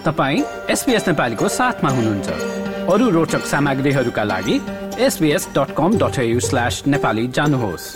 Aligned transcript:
तपाईँ 0.00 0.42
एसपिएस 0.70 1.08
नेपालीको 1.08 1.48
साथमा 1.48 1.90
हुनुहुन्छ। 1.90 2.28
अरू 2.88 3.08
रोचक 3.10 3.44
सामग्रीहरूका 3.46 4.24
लागि 4.24 4.56
SBS 4.98 5.48
dot 5.56 5.74
com 5.76 5.98
dot 5.98 6.16
slash 6.40 6.82
Nepali 6.86 7.26
जानुहोस्। 7.28 7.86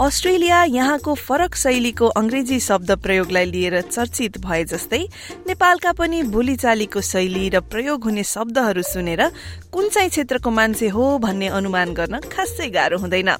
अस्ट्रेलिया 0.00 0.62
यहाँको 0.64 1.14
फरक 1.14 1.54
शैलीको 1.54 2.06
अंग्रेजी 2.16 2.58
शब्द 2.60 2.90
प्रयोगलाई 3.02 3.44
लिएर 3.44 3.80
चर्चित 3.80 4.38
भए 4.38 4.64
जस्तै 4.64 5.00
नेपालका 5.46 5.92
पनि 5.92 6.22
बोलीचालीको 6.22 7.00
शैली 7.00 7.48
र 7.48 7.60
प्रयोग 7.60 8.04
हुने 8.04 8.24
शब्दहरू 8.24 8.82
सुनेर 8.82 9.22
कुन 9.72 9.88
चाहिँ 9.88 10.08
क्षेत्रको 10.08 10.50
मान्छे 10.50 10.88
हो 10.88 11.18
भन्ने 11.18 11.48
अनुमान 11.50 11.92
गर्न 11.94 12.20
खासै 12.30 12.68
गाह्रो 12.70 12.98
हुँदैन। 12.98 13.30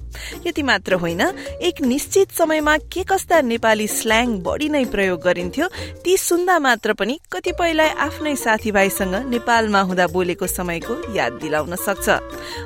यति 0.47 0.63
मात्र 0.63 0.95
होइन 0.95 1.21
एक 1.63 1.81
निश्चित 1.83 2.33
समयमा 2.33 2.77
के 2.93 3.03
कस्ता 3.05 3.41
नेपाली 3.43 3.87
स्ल्याङ 3.89 4.39
बढी 4.43 4.69
नै 4.69 4.85
प्रयोग 4.85 5.21
गरिन्थ्यो 5.21 5.69
ती 6.05 6.17
सुन्दा 6.17 6.59
मात्र 6.59 6.93
पनि 6.93 7.19
कतिपयलाई 7.33 7.89
आफ्नै 7.99 8.35
साथीभाइसँग 8.37 9.15
नेपालमा 9.29 9.81
हुँदा 9.81 10.07
बोलेको 10.07 10.47
समयको 10.47 10.95
याद 11.17 11.33
दिलाउन 11.43 11.77
सक्छ। 11.77 12.09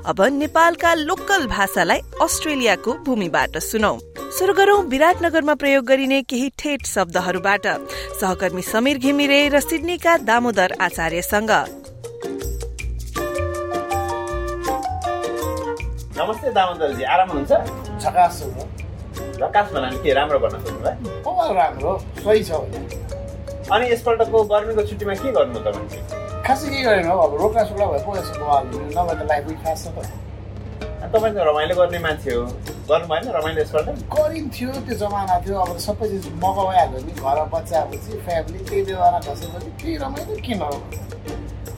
अब 0.06 0.22
नेपालका 0.32 0.94
लोकल 0.94 1.46
भाषालाई 1.46 2.00
अस्ट्रेलियाको 2.22 2.92
भूमिबाट 3.04 3.58
सुनौ। 3.60 3.98
सुरु 4.38 4.52
गरौं 4.54 4.82
विराटनगरमा 4.88 5.54
प्रयोग 5.54 5.84
गरिने 5.84 6.22
केही 6.22 6.48
ठेट 6.58 6.86
शब्दहरूबाट। 6.86 7.66
सहकर्मी 8.20 8.62
समीर 8.62 8.98
घिमिरे 8.98 9.48
र 9.48 9.60
सिडनीका 9.60 10.16
दामोदर 10.24 10.72
आचार्यसँग। 10.80 11.81
नमस्ते 16.22 16.50
दामोदरजी 16.54 17.02
आराम 17.02 17.30
हुनुहुन्छ? 17.30 17.98
झकास 17.98 18.36
झकास 19.42 19.72
भन्नाले 19.74 19.96
के 20.02 20.12
राम्रो 20.14 20.38
भन्न 20.38 20.58
सक्नुभयो 20.62 21.22
कमाल 21.26 21.50
राम्रो? 21.56 21.92
सही 22.22 22.42
छ 22.46 22.50
भने। 22.62 22.78
अनि 23.74 23.90
यसपल्टको 23.90 24.42
गर्मीको 24.52 24.82
छुट्टीमा 24.86 25.14
के 25.18 25.32
गर्नु 25.34 25.58
तपाईँ 25.66 25.88
चाहिँ 25.90 26.04
खासै 26.46 26.68
के 26.70 26.82
गरेन 26.86 27.06
हौ? 27.10 27.16
अब 27.26 27.34
रोक्ला 27.42 27.62
सोक्ला 27.66 27.86
भए 27.90 28.00
पो 28.06 28.16
यसो 28.16 28.34
नभए 28.94 29.14
त 29.18 29.22
लाइफ 29.30 29.46
खास 29.64 29.82
छ 29.82 29.86
त। 29.98 30.06
तपाईँ 31.10 31.34
त 31.34 31.36
रमाइलो 31.50 31.74
गर्ने 31.80 31.98
मान्छे 32.06 32.30
हो। 32.34 32.44
गर्नु 32.90 33.06
भएन 33.10 33.26
रमाइलो 33.38 33.60
यसपल्ट? 33.62 33.88
गरिन्थ्यो 34.14 34.70
त्यो 34.86 34.94
जमाना 35.02 35.34
थियो। 35.42 35.58
अब 35.58 35.76
सबै 35.86 36.06
चिज 36.12 36.26
मगाइहाल्यो 36.44 37.00
नि। 37.02 37.12
घर 37.18 37.38
बच्चा 37.50 37.78
बच्ची 37.90 38.12
फ्यामिली 38.22 38.58
त्यही 38.70 38.82
बेला 38.86 39.18
घसेपछि 39.26 39.70
केही 39.82 39.96
रमाइलो 40.06 40.34
किन 40.46 40.62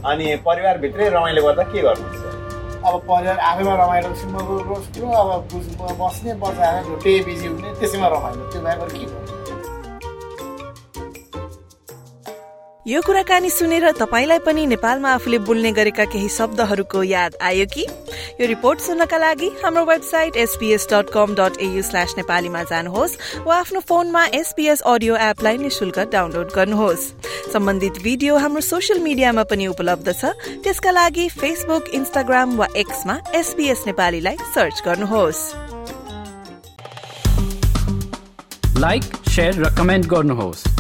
अनि 0.05 0.27
परिवारभित्रै 0.45 1.08
रमाइलो 1.17 1.41
गर्दा 1.48 1.64
के 1.73 1.81
गर्नुहुन्छ? 1.89 2.23
अब 2.95 3.00
परिवार 3.11 3.39
आफैमा 3.50 3.75
रमाइलो 3.84 4.14
सिम्बलको 4.14 4.59
रोस्टो 4.69 5.06
अब 5.20 5.48
बुझ- 5.53 5.97
बस्ने 6.00 6.34
बचाएर 6.42 6.83
ढुट्टै 6.89 7.14
बिजी 7.27 7.47
हुने 7.47 7.75
त्यसैमा 7.81 8.09
रमाइलो। 8.14 8.51
त्यो 8.53 8.61
भएर 8.62 8.78
के 8.78 9.06
भयो? 9.06 9.44
यो 12.87 13.01
कुराकानी 13.01 13.49
सुनेर 13.51 13.97
तपाईँलाई 13.97 14.39
पनि 14.45 14.65
नेपालमा 14.67 15.11
आफूले 15.11 15.39
बोल्ने 15.41 15.71
गरेका 15.73 16.05
केही 16.05 16.29
शब्दहरूको 16.29 17.03
याद 17.03 17.37
आयो 17.41 17.65
कि? 17.67 17.85
यो 18.41 18.47
रिपोर्ट 18.47 18.81
सुन्नका 18.81 19.19
लागि 19.19 19.49
हाम्रो 19.65 19.85
website 19.85 20.37
SBS 20.37 20.87
dot 20.93 21.09
com 21.09 21.35
dot 21.35 21.57
AU 21.65 21.83
slash 21.83 22.15
नेपालीमा 22.17 22.63
जानुहोस् 22.69 23.17
वा 23.47 23.57
आफ्नो 23.57 23.81
फोनमा 23.89 24.25
एसपीएस 24.37 24.81
अडियो 24.85 25.17
एपलाई 25.17 25.57
निशुल्क 25.59 25.99
डाउनलोड 26.13 26.53
गर्नुहोस्। 26.53 27.09
सम्बन्धित 27.53 28.03
भिडियो 28.05 28.37
हाम्रो 28.37 28.61
सोसियल 28.61 29.01
मिडियामा 29.01 29.45
पनि 29.48 29.67
उपलब्ध 29.73 30.13
छ। 30.13 30.37
त्यसका 30.61 30.91
लागि 30.91 31.29
फेसबुक 31.41 31.89
इन्स्टाग्राम 31.95 32.57
वा 32.57 32.69
एक्समा 32.77 33.19
एसपीएस 33.35 33.85
नेपालीलाई 33.87 34.37
सर्च 34.55 34.83
गर्नुहोस्। 34.85 35.43
लाइक 38.79 39.03
र 39.39 39.75
कमेन्ट 39.79 40.07
गर्नुहोस्। 40.07 40.73